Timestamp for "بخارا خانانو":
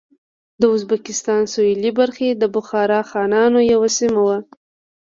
2.55-3.59